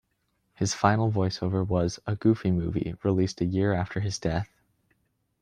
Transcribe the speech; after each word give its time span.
His 0.55 0.73
final 0.73 1.11
voice-over 1.11 1.63
was 1.63 1.99
"A 2.07 2.15
Goofy 2.15 2.49
Movie", 2.49 2.95
released 3.03 3.39
a 3.39 3.45
year 3.45 3.71
after 3.73 3.99
his 3.99 4.17
death. 4.17 4.49